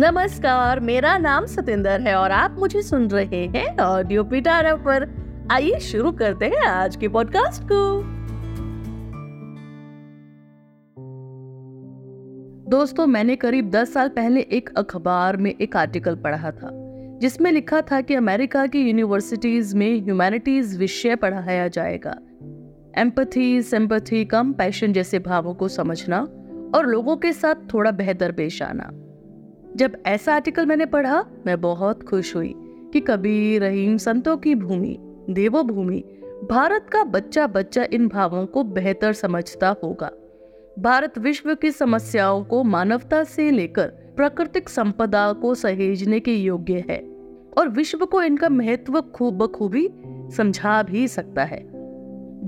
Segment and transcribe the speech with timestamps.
[0.00, 5.14] नमस्कार, मेरा नाम सतेंद्र है और आप मुझे सुन रहे हैं ऑडियो पिटारा पर।
[5.50, 8.02] आइए शुरू करते हैं आज के पॉडकास्ट को।
[12.70, 16.70] दोस्तों, मैंने करीब 10 साल पहले एक अखबार में एक आर्टिकल पढ़ा था,
[17.18, 22.18] जिसमें लिखा था कि अमेरिका की यूनिवर्सिटीज में ह्यूमैनिटीज विषय पढ़ाया जाएगा।
[22.96, 26.20] एम्पथी सिंपथी पैशन जैसे भावों को समझना
[26.74, 28.90] और लोगों के साथ थोड़ा बेहतर पेश आना।
[29.78, 32.54] जब ऐसा आर्टिकल मैंने पढ़ा, मैं बहुत खुश हुई
[32.92, 34.96] कि कबीर, रहीम संतों की भूमि
[35.30, 36.04] देवो भूमि
[36.50, 40.10] भारत का बच्चा बच्चा इन भावों को बेहतर समझता होगा।
[40.78, 43.86] भारत विश्व की समस्याओं को मानवता से लेकर
[44.16, 46.98] प्राकृतिक संपदा को सहेजने के योग्य है
[47.58, 49.88] और विश्व को इनका महत्व खूब बखूबी
[50.36, 51.62] समझा भी सकता है।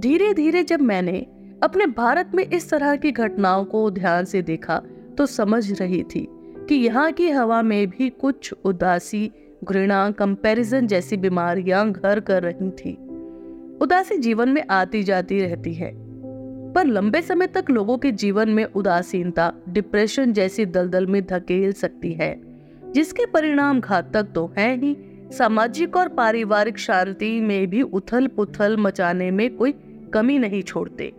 [0.00, 1.26] धीरे धीरे जब मैंने
[1.62, 4.82] अपने भारत में इस तरह की घटनाओं को ध्यान से देखा
[5.18, 6.28] तो समझ रही थी
[6.70, 9.30] कि यहाँ की हवा में भी कुछ उदासी,
[9.64, 12.94] घृणा कंपैरिजन जैसी बीमारियाँ घर कर रही थी।
[13.80, 15.92] उदासी जीवन में आती जाती रहती है।
[16.72, 22.12] पर लंबे समय तक लोगों के जीवन में उदासीनता डिप्रेशन जैसी दलदल में धकेल सकती
[22.12, 22.40] है,
[22.92, 24.96] जिसके परिणाम घातक तो है ही।
[25.32, 29.74] सामाजिक और पारिवारिक शांति में भी उथल पुथल मचाने में कोई
[30.14, 31.12] कमी नहीं छोड़ते।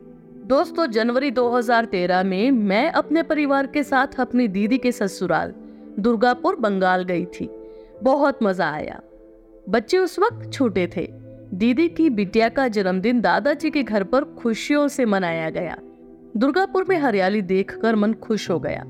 [0.51, 5.53] दोस्तों, जनवरी 2013 में मैं अपने परिवार के साथ अपनी दीदी के ससुराल,
[5.99, 7.49] दुर्गापुर, बंगाल गई थी।
[8.03, 9.01] बहुत मज़ा आया।
[9.69, 11.09] बच्चे उस वक्त छोटे थे।
[11.53, 15.77] दीदी की बिटिया का जन्मदिन दादाजी के घर पर खुशियों से मनाया गया।
[16.37, 18.83] दुर्गापुर में हरियाली देखकर मन खुश हो गया।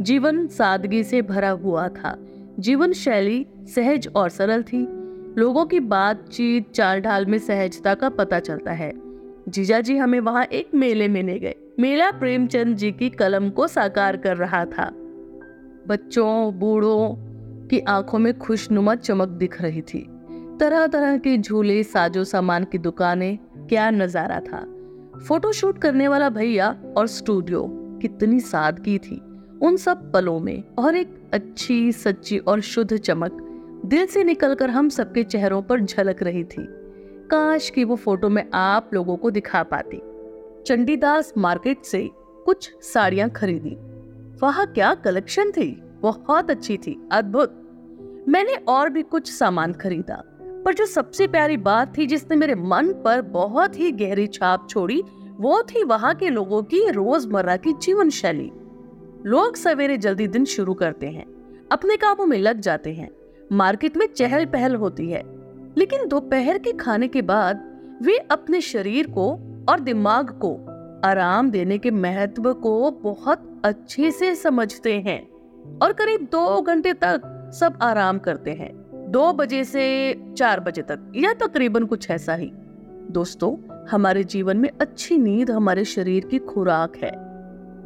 [0.00, 2.18] जीवन सादगी से भरा हुआ था।
[2.58, 4.86] जीवन शैली सहज और सरल थी।
[5.40, 9.13] लोगों की बातचीत चाल ढाल में सहजता का पता चलता है।
[9.48, 13.66] जीजा जी हमें वहाँ एक मेले में ले गए। मेला प्रेमचंद जी की कलम को
[13.66, 14.90] साकार कर रहा था।
[15.88, 17.14] बच्चों, बूढ़ों
[17.68, 20.06] की आँखों में खुशनुमा चमक दिख रही थी।
[20.60, 23.38] तरह तरह के झूले, साजो सामान की दुकानें,
[23.68, 24.66] क्या नज़ारा था।
[25.28, 27.68] फोटोशूट करने वाला भैया और स्टूडियो
[28.02, 29.22] कितनी सादगी थी।
[29.62, 33.32] उन सब पलों में और एक अच्छी, सच्ची और शुद्ध चमक
[33.86, 36.68] दिल से निकलकर हम सबके चेहरों पर झलक रही थी।
[37.24, 40.00] काश कि वो फ़ोटो में आप लोगों को दिखा पाती।
[40.66, 42.10] चंडीदास मार्केट से
[42.46, 43.76] कुछ साड़ियाँ खरीदी।
[44.42, 45.70] वहाँ क्या कलेक्शन थी?
[46.00, 47.60] बहुत अच्छी थी, अद्भुत।
[48.28, 50.22] मैंने और भी कुछ सामान खरीदा,
[50.64, 55.02] पर जो सबसे प्यारी बात थी जिसने मेरे मन पर बहुत ही गहरी छाप छोड़ी,
[55.36, 58.50] वो थी वहाँ के लोगों की रोज़मर्रा की जीवन शैली।
[59.26, 61.26] लोग सवेरे जल्दी दिन शुरू करते हैं,
[61.72, 63.10] अपने कामों में लग जाते हैं।
[63.52, 65.22] मार्केट में चहल पहल होती है
[65.78, 67.64] लेकिन दोपहर के खाने के बाद
[68.02, 69.32] वे अपने शरीर को
[69.68, 70.54] और दिमाग को
[71.04, 75.28] आराम देने के महत्व को बहुत अच्छे से समझते हैं
[75.82, 81.12] और करीब दो घंटे तक सब आराम करते हैं। दो बजे से चार बजे तक,
[81.16, 82.50] या तकरीबन कुछ ऐसा ही।
[83.10, 87.12] दोस्तों, हमारे जीवन में अच्छी नींद हमारे शरीर की खुराक है।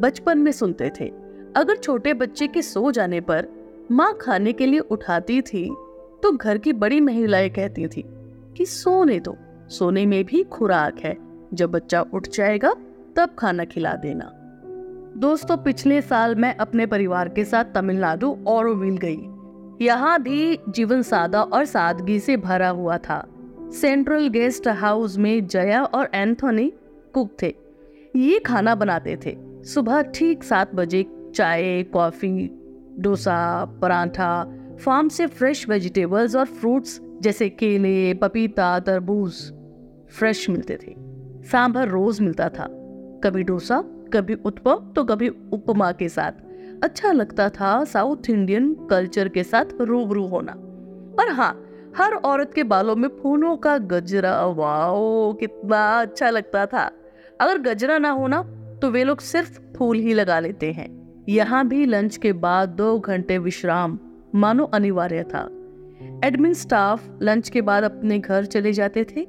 [0.00, 1.12] बचपन में सुनते थे,
[1.56, 3.48] अगर छोटे बच्चे के सो जाने पर
[3.90, 5.76] माँ खाने के लिए उठाती थी
[6.22, 8.04] तो घर की बड़ी महिलाएँ कहती थी
[8.56, 9.36] कि सोने दो,
[9.68, 11.16] सोने में भी खुराक है।
[11.54, 12.74] जब बच्चा उठ जाएगा,
[13.16, 14.32] तब खाना खिला देना।
[15.16, 19.18] दोस्तों, पिछले साल मैं अपने परिवार के साथ तमिलनाडु और मिल गई।
[19.84, 23.28] यहाँ भी जीवन सादा और सादगी से भरा हुआ था।
[23.80, 26.72] सेंट्रल गेस्ट हाउस में जया और एंथोनी
[27.14, 27.54] कुक थे।
[28.16, 32.50] ये खाना बनाते थे। सुबह ठीक सात बजे चाय, कॉफ़ी,
[32.98, 39.34] डोसा, पराठा फार्म से फ्रेश वेजिटेबल्स और फ्रूट्स, जैसे केले, पपीता, तरबूज,
[40.10, 40.94] फ्रेश मिलते थे।
[41.44, 42.66] सांभर रोज मिलता था।
[43.24, 43.80] कभी डोसा,
[44.12, 46.32] कभी उत्पम तो कभी उपमा के साथ।
[46.84, 50.54] अच्छा लगता था साउथ इंडियन कल्चर के साथ रूबरू होना।
[51.16, 51.64] पर हाँ
[51.96, 56.90] हर औरत के बालों में फूलों का गजरा, वाओ, कितना अच्छा लगता था।
[57.40, 58.42] अगर गजरा ना होना
[58.82, 62.98] तो वे लोग सिर्फ़ फूल ही लगा लेते हैं। यहाँ भी लंच के बाद दो
[62.98, 63.98] घंटे विश्राम।
[64.34, 65.48] मानो अनिवार्य था।
[66.24, 69.26] एडमिन स्टाफ लंच के बाद अपने घर चले जाते थे।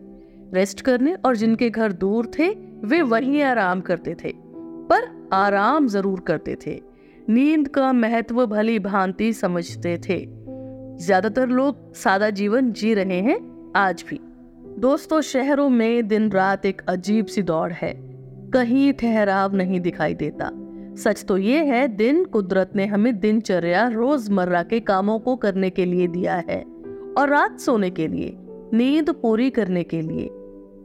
[0.53, 2.49] रेस्ट करने और जिनके घर दूर थे,
[2.85, 4.31] वे वहीं आराम करते थे,
[4.89, 6.81] पर आराम ज़रूर करते थे।
[7.29, 10.25] नींद का महत्व भली भांति समझते थे।
[10.97, 14.19] ज़्यादातर लोग सादा जीवन जी रहे हैं आज भी।
[14.79, 17.93] दोस्तों, शहरों में दिन रात एक अजीब सी दौड़ है।
[18.51, 20.49] कहीं ठहराव नहीं दिखाई देता।
[20.97, 25.85] सच तो ये है, दिन कुदरत ने हमें दिनचर्या रोज़मर्रा के कामों को करने के
[25.85, 26.61] लिए दिया है
[27.17, 28.35] और रात सोने के लिए,
[28.73, 30.29] नींद पूरी करने के लिए।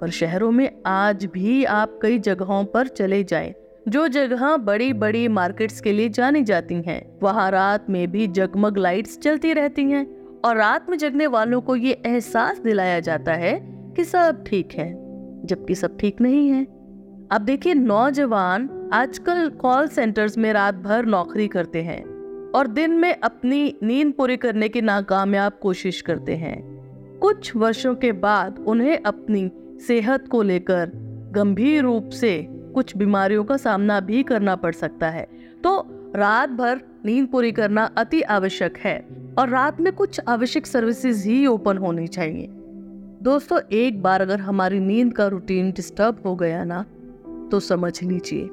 [0.00, 3.54] पर शहरों में आज भी आप कई जगहों पर चले जाएँ,
[3.88, 8.78] जो जगह बड़ी बड़ी मार्केट्स के लिए जानी जाती हैं। वहाँ रात में भी जगमग
[8.78, 10.06] लाइट्स चलती रहती हैं
[10.44, 13.58] और रात में जगने वालों को ये एहसास दिलाया जाता है
[13.96, 14.92] कि सब ठीक है,
[15.44, 16.66] जबकि सब ठीक नहीं है।
[17.32, 22.02] अब देखिए, नौजवान आजकल कॉल सेंटर्स में रात भर नौकरी करते हैं
[22.50, 28.12] और दिन में अपनी नींद पूरी करने की नाकामयाब कोशिश करते हैं। कुछ वर्षों के
[28.12, 29.50] बाद उन्हें अपनी
[29.86, 30.90] सेहत को लेकर
[31.34, 35.26] गंभीर रूप से कुछ बीमारियों का सामना भी करना पड़ सकता है।
[35.64, 35.78] तो
[36.16, 38.98] रात भर नींद पूरी करना अति आवश्यक है
[39.38, 42.46] और रात में कुछ आवश्यक सर्विसेज़ ही ओपन होनी चाहिए।
[43.22, 46.84] दोस्तों, एक बार अगर हमारी नींद का रूटीन डिस्टर्ब हो गया ना
[47.54, 48.48] तो समझ लीजिए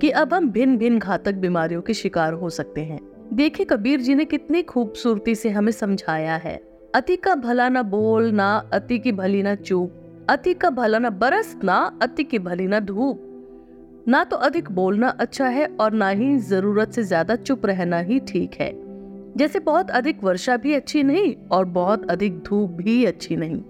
[0.00, 3.00] कि अब हम भिन्न भिन्न घातक बीमारियों के शिकार हो सकते हैं।
[3.32, 6.54] देखिए कबीर जी ने कितनी खूबसूरती से हमें समझाया है।
[6.94, 11.10] अति का भला न बोल, ना अति की भली ना चूप अति का भला ना
[11.10, 16.08] बरस, ना अति की भली ना धूप। ना तो अधिक बोलना अच्छा है और ना
[16.08, 18.70] ही ज़रूरत से ज़्यादा चुप रहना ही ठीक है।
[19.36, 23.60] जैसे बहुत अधिक वर्षा भी अच्छी नहीं और बहुत अधिक धूप भी अच्छी नहीं।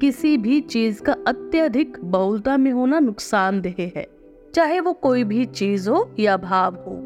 [0.00, 4.06] किसी भी चीज़ का अत्यधिक बहुलता में होना नुकसानदेह है।
[4.54, 6.98] चाहे वो कोई भी चीज़ हो या भाव हो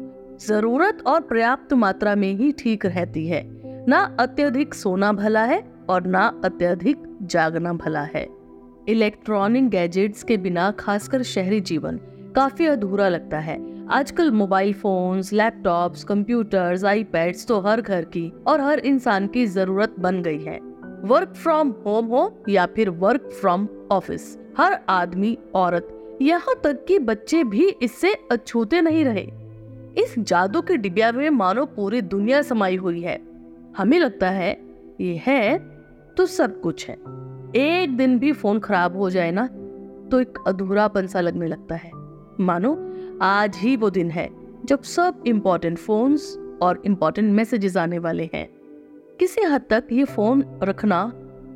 [0.47, 3.41] ज़रूरत और पर्याप्त मात्रा में ही ठीक रहती है।
[3.87, 8.27] ना अत्यधिक सोना भला है और ना अत्यधिक जागना भला है।
[8.89, 11.99] इलेक्ट्रॉनिक गैजेट्स के बिना खासकर शहरी जीवन
[12.35, 13.57] काफ़ी अधूरा लगता है।
[13.87, 19.95] आजकल mobile phones, laptops computers iPads तो हर घर की और हर इंसान की ज़रूरत
[19.99, 20.59] बन गई है।
[21.03, 26.99] वर्क फ्रॉम होम हो या फिर वर्क फ्रॉम ऑफ़िस हर आदमी औरत यहाँ तक कि
[26.99, 29.31] बच्चे भी इससे अछूते नहीं रहे।
[29.97, 33.19] इस जादू के डिबिया में मानो पूरी दुनिया समाई हुई है।
[33.77, 34.51] हमें लगता है,
[35.01, 35.57] ये है
[36.17, 36.95] तो सब कुछ है।
[37.55, 39.47] एक दिन भी फ़ोन खराब हो जाए ना
[40.11, 41.91] तो एक अधूरापन सा लगने लगता है।
[42.39, 42.73] मानो,
[43.21, 44.29] आज ही वो दिन है,
[44.65, 48.47] जब सब इम्पोर्टेंट फोन्स और इम्पोर्टेंट मैसेजेस आने वाले हैं।
[49.19, 51.11] किसी हद तक ये फ़ोन रखना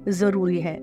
[0.08, 0.78] ज़रूरी है।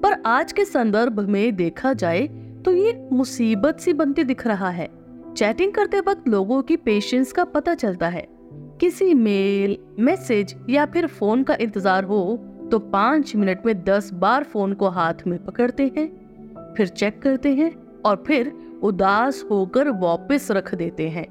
[0.00, 2.26] पर आज के संदर्भ में देखा जाए
[2.66, 4.88] तो ये मुसीबत सी बनती दिख रहा है।
[5.36, 8.26] चैटिंग करते वक्त लोगों की पेशेंस का पता चलता है।
[8.80, 12.18] किसी मेल, मैसेज या फिर फ़ोन का इंतज़ार हो
[12.70, 16.06] तो पाँच मिनट में दस बार फ़ोन को हाथ में पकड़ते हैं,
[16.76, 17.70] फिर चेक करते हैं
[18.02, 18.52] और फिर
[18.82, 21.26] उदास होकर वापस रख देते हैं।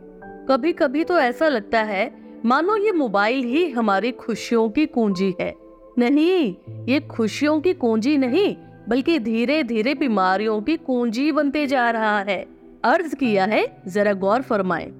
[0.49, 2.11] कभी कभी तो ऐसा लगता है,
[2.45, 5.53] मानो ये मोबाइल ही हमारी खुशियों की कुंजी है।
[5.99, 6.55] नहीं,
[6.85, 8.55] ये खुशियों की कुंजी नहीं
[8.89, 12.45] बल्कि धीरे धीरे बीमारियों की कुंजी बनते जा रहा है।
[12.83, 14.91] अर्ज़ किया है, जरा गौर फरमाए।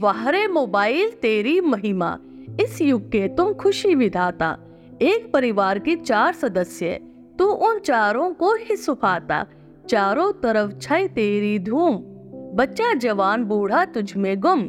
[0.00, 2.18] वाहरे मोबाइल तेरी महिमा।
[2.60, 4.58] इस युग के तुम खुशी विधाता।
[5.02, 7.00] एक परिवार के चार सदस्य।
[7.38, 9.46] तो उन चारों को ही सुखाता।
[9.88, 11.92] चारों तरफ़ छाई तेरी धूम।
[12.54, 14.62] बच्चा, जवान, बूढ़ा, तुझ में गुम।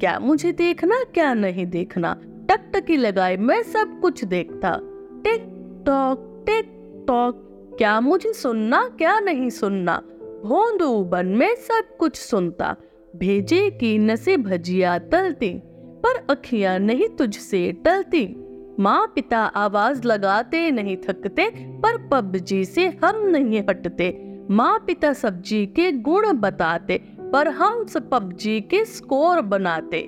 [0.00, 2.16] क्या मुझे देखना, क्या नहीं देखना?
[2.24, 4.78] टकटकी लगाए मैं सब कुछ देखता।
[5.24, 5.42] टिक
[5.86, 7.51] टॉक टिक टॉक
[7.82, 9.96] क्या मुझे सुनना, क्या नहीं सुनना?
[10.44, 12.76] भोंदू बन में सब कुछ सुनता।
[13.16, 15.62] भेजे की नसे भजिया तलती,
[16.04, 18.36] पर अखियाँ नहीं तुझसे टलती।
[18.80, 25.66] माँ पिता आवाज़ लगाते नहीं थकते, पर पबजी से हम नहीं हटते। माँ पिता सब्ज़ी
[25.66, 27.02] के गुण बताते,
[27.32, 30.02] पर हम सब पबजी के स्कोर बनाते।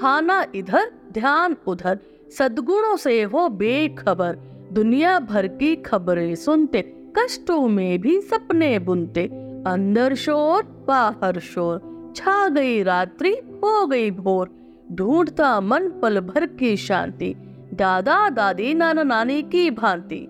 [0.00, 1.98] खाना इधर, ध्यान उधर,
[2.38, 6.80] सदगुणों से हो बेखबर। दुनिया भर की खबरें सुनते,
[7.18, 9.24] कष्टों में भी सपने बुनते,
[9.66, 14.50] अंदर शोर, बाहर शोर, छा गई रात्रि, हो गई भोर,
[14.92, 17.34] ढूंढता मन पल भर की शांति,
[17.74, 20.26] दादा, दादी, नाना, नानी की भांति।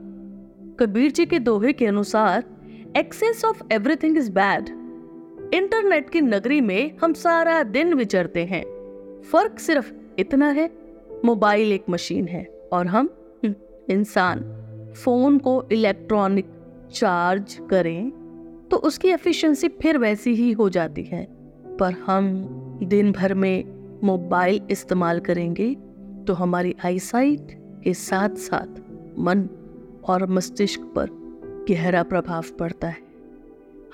[0.80, 2.44] कबीर जी के दोहे के अनुसार
[2.96, 4.68] excess of everything is bad
[5.54, 8.64] internet की नगरी में हम सारा दिन विचरते हैं।
[9.22, 10.70] फ़र्क सिर्फ़ इतना है,
[11.24, 13.10] मोबाइल एक मशीन है, और हम
[13.88, 14.40] इंसान
[14.96, 16.46] फ़ोन को इलेक्ट्रॉनिक
[16.92, 18.10] चार्ज करें
[18.70, 21.24] तो उसकी एफिशिएंसी फिर वैसी ही हो जाती है।
[21.76, 23.64] पर हम दिन भर में
[24.04, 25.74] मोबाइल इस्तेमाल करेंगे
[26.26, 28.80] तो हमारी आईसाइट के साथ साथ
[29.18, 29.48] मन
[30.08, 31.10] और मस्तिष्क पर
[31.68, 33.00] गहरा प्रभाव पड़ता है।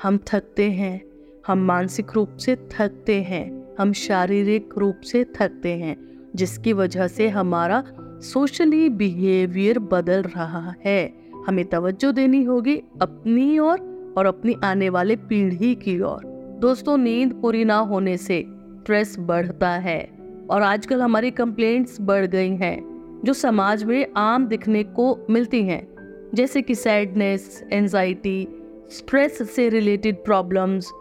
[0.03, 1.01] हम थकते हैं,
[1.47, 5.97] हम मानसिक रूप से थकते हैं, हम शारीरिक रूप से थकते हैं,
[6.35, 7.85] जिसकी वजह से हमारा
[8.21, 11.15] सोशली बिहेवियर बदल रहा है।
[11.47, 16.21] हमें तवज्जो देनी होगी अपनी ओर और, और अपनी आने वाले पीढ़ी की ओर।
[16.61, 20.11] दोस्तों नींद पूरी ना होने से स्ट्रेस बढ़ता है
[20.51, 22.89] और आजकल हमारी कंप्लेंट्स बढ़ गई हैं
[23.25, 25.89] जो समाज में आम दिखने को मिलती हैं।
[26.35, 28.49] जैसे कि सैडनेस एंजाइटी
[28.91, 30.93] स्ट्रेस से related problems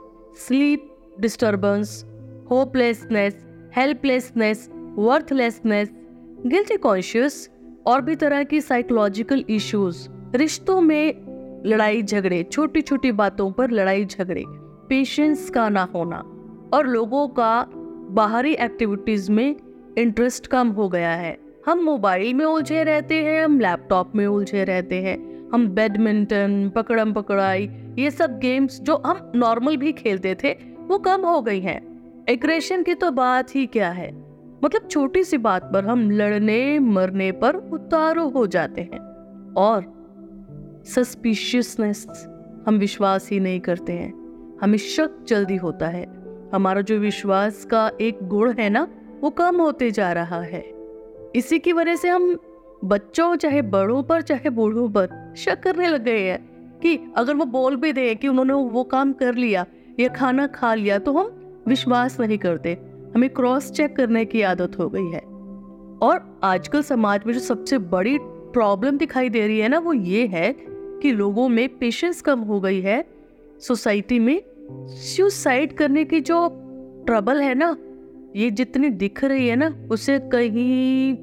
[0.48, 2.06] sleep disturbance
[2.52, 3.46] hopelessness
[3.76, 5.92] helplessness worthlessness
[6.46, 7.50] guilty conscious
[7.86, 14.06] और भी तरह की साइकोलॉजिकल इश्यूज़ रिश्तों में लड़ाई झगड़े छोटी छोटी बातों पर लड़ाई
[14.06, 14.44] झगड़े
[14.90, 16.18] पेशेंस का ना होना
[16.74, 17.66] और लोगों का
[18.10, 19.56] बाहरी एक्टिविटीज़ में
[19.98, 24.64] इंटरेस्ट कम हो गया है। हम मोबाइल में उलझे रहते हैं, हम लैपटॉप में उलझे
[24.64, 30.54] रहते हैं, हम बैडमिंटन पकड़म पकड़ाई, ये सब गेम्स जो हम नॉर्मल भी खेलते थे,
[30.80, 31.82] वो कम हो गई हैं।
[32.30, 34.28] एग्रेशन की तो बात ही क्या है?
[34.64, 39.00] मतलब छोटी सी बात पर हम लड़ने, मरने पर उतारू हो जाते हैं।
[39.54, 39.98] और
[40.86, 42.08] सस्पिशियसनेस
[42.68, 44.28] हम विश्वास ही नहीं करते हैं।
[44.62, 46.18] हमें शक जल्दी होता है।
[46.54, 48.88] हमारा जो विश्वास का एक गुण है ना,
[49.22, 50.66] वो कम होते जा रहा है।
[51.36, 52.38] इसी की वजह से हम
[52.86, 57.46] बच्चों, चाहे बड़ों पर, चाहे बूढ़ों पर शक करने लग गए हैं कि अगर वो
[57.46, 59.66] बोल भी दे कि उन्होंने वो काम कर लिया,
[60.00, 64.80] या खाना खा लिया तो हम विश्वास नहीं करते। हमें क्रॉस चेक करने की आदत
[64.80, 65.20] हो गई है।
[66.02, 70.28] और आजकल समाज में जो सबसे बड़ी प्रॉब्लम दिखाई दे रही है ना, वो ये
[70.28, 70.56] है
[71.02, 73.06] कि लोगों में पेशेंस कम हो गई है।
[73.60, 74.42] सोसाइटी में
[74.88, 76.48] सुसाइड करने की जो
[77.08, 77.78] ट्रबल है ना,
[78.36, 81.14] ये जितनी दिख रही है ना उससे कहीं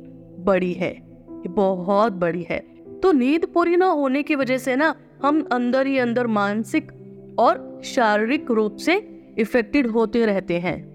[0.45, 1.03] बड़ी है
[1.49, 2.59] बहुत बड़ी है।
[3.03, 6.93] तो नींद पूरी ना होने की वजह से ना, हम अंदर ही अंदर मानसिक
[7.39, 8.97] और शारीरिक रूप से
[9.39, 10.94] इफेक्टेड होते रहते हैं।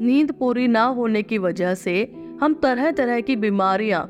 [0.00, 2.02] नींद पूरी ना होने की वजह से
[2.42, 4.02] हम तरह तरह की बीमारियाँ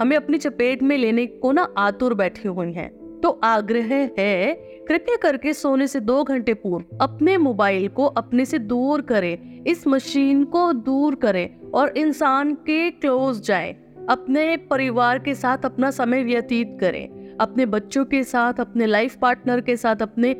[0.00, 2.88] हमें अपनी चपेट में लेने को ना आतुर बैठी हुई हैं।
[3.20, 4.54] तो आग्रह है,
[4.88, 9.86] कृपया करके सोने से दो घंटे पूर्व अपने मोबाइल को अपने से दूर करें, इस
[9.86, 13.72] मशीन को दूर करें और इंसान के क्लोज जाएँ।
[14.08, 19.60] अपने परिवार के साथ अपना समय व्यतीत करें, अपने बच्चों के साथ, अपने लाइफ पार्टनर
[19.60, 20.34] के साथ, अपने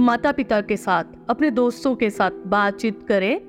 [0.00, 3.40] माता पिता के साथ, अपने दोस्तों के साथ बातचीत करें।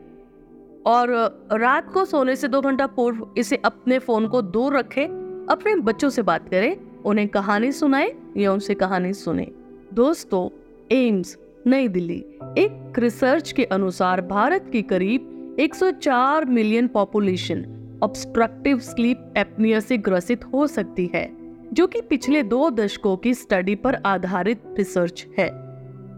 [0.88, 1.10] और
[1.52, 5.08] रात को सोने से दो घंटा पूर्व इसे अपने फ़ोन को दूर रखें,
[5.50, 9.52] अपने बच्चों से बात करें, उन्हें कहानी सुनाए या उनसे कहानी सुने।
[9.94, 10.50] दोस्तों,
[10.92, 12.26] एम्स, नई दिल्ली,
[12.58, 17.66] एक रिसर्च के अनुसार भारत की करीब 104 million population
[18.04, 21.30] obstructive sleep apnea से ग्रसित हो सकती है,
[21.74, 25.50] जो कि पिछले दो दशकों की स्टडी पर आधारित रिसर्च है।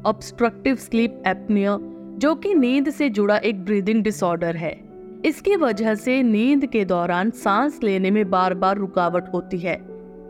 [0.05, 1.77] ऑब्स्ट्रक्टिव स्लीप एपनिया
[2.19, 4.79] जो कि नींद से जुड़ा एक ब्रीदिंग डिसऑर्डर है।
[5.25, 9.77] इसकी वजह से नींद के दौरान सांस लेने में बार बार रुकावट होती है।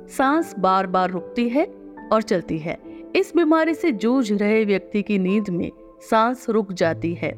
[0.07, 1.65] सांस बार बार रुकती है
[2.13, 2.77] और चलती है।
[3.15, 7.31] इस बीमारी से जूझ रहे व्यक्ति की नींद में सांस रुक जाती है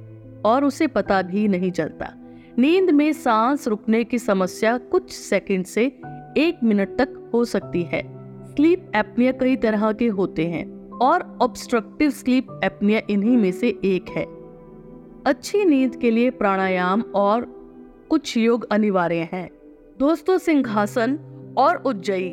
[0.46, 2.13] और उसे पता भी नहीं चलता।
[2.58, 5.86] नींद में सांस रुकने की समस्या कुछ सेकंड से
[6.38, 8.03] एक मिनट तक हो सकती है।
[8.55, 14.10] स्लीप एपनिया कई तरह के होते हैं और ऑब्स्ट्रक्टिव स्लीप एपनिया इन्हीं में से एक
[14.10, 14.40] है।
[15.28, 17.44] अच्छी नींद के लिए प्राणायाम और
[18.10, 19.50] कुछ योग अनिवार्य हैं।
[20.00, 21.18] दोस्तों, सिंहासन
[21.58, 22.30] और उज्जयी,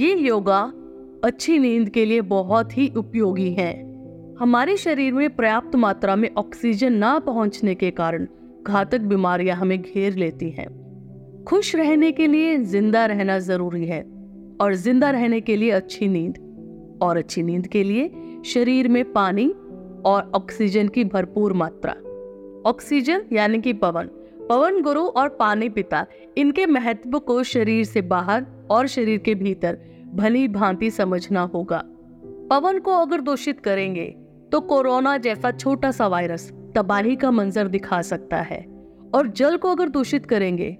[0.00, 0.60] ये योगा
[1.24, 3.72] अच्छी नींद के लिए बहुत ही उपयोगी है।
[4.40, 8.26] हमारे शरीर में पर्याप्त मात्रा में ऑक्सीजन ना पहुँचने के कारण
[8.62, 10.68] घातक बीमारियाँ हमें घेर लेती हैं।
[11.44, 14.02] खुश रहने के लिए ज़िंदा रहना ज़रूरी है
[14.60, 18.10] और ज़िंदा रहने के लिए अच्छी नींद और अच्छी नींद के लिए
[18.46, 19.48] शरीर में पानी
[20.06, 21.94] और ऑक्सीजन की भरपूर मात्रा।
[22.66, 24.08] ऑक्सीजन यानी कि पवन।
[24.48, 26.04] पवन गुरु और पानी पिता,
[26.38, 29.78] इनके महत्व को शरीर से बाहर और शरीर के भीतर
[30.14, 31.82] भली भांति समझना होगा।
[32.50, 34.06] पवन को अगर दूषित करेंगे
[34.52, 38.64] तो कोरोना जैसा छोटा सा वायरस तबाही का मंजर दिखा सकता है।
[39.14, 40.70] और जल को अगर दूषित करेंगे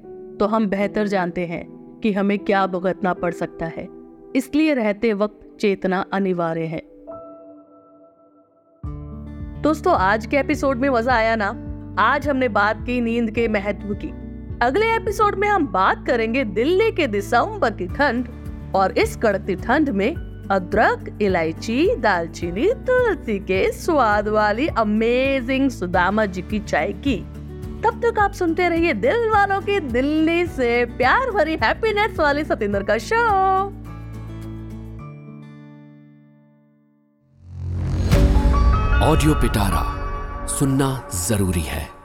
[0.40, 1.64] तो हम बेहतर जानते हैं
[2.02, 3.88] कि हमें क्या भुगतना पड़ सकता है।
[4.36, 6.82] इसलिए रहते वक्त चेतना अनिवार्य है।
[9.62, 11.65] दोस्तों, आज के एपिसोड में मज़ा आया ना?
[11.98, 14.08] आज हमने बात की नींद के महत्व की।
[14.62, 18.28] अगले एपिसोड में हम बात करेंगे दिल्ली के दिसंबर की ठंड
[18.74, 20.14] और इस कड़कती ठंड में
[20.50, 27.16] अदरक, इलायची, दालचीनी, तुलसी के स्वाद वाली अमेजिंग सुदामा जी की चाय की।
[27.84, 32.82] तब तक आप सुनते रहिए दिल वालों की दिल्ली से प्यार भरी हैप्पीनेस वाली सतेंद्र
[32.82, 33.24] का शो
[39.04, 39.95] ऑडियो पिटारा
[40.48, 41.95] सुनना ज़रूरी है।